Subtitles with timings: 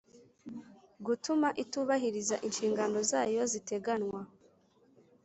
[1.05, 4.21] gutuma itubahiriza inshingano zayo ziteganwa